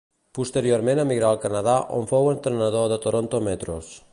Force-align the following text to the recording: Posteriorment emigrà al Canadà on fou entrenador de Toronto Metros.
Posteriorment 0.37 1.01
emigrà 1.03 1.27
al 1.33 1.37
Canadà 1.43 1.75
on 1.99 2.09
fou 2.15 2.31
entrenador 2.33 2.91
de 2.95 3.01
Toronto 3.05 3.43
Metros. 3.51 3.93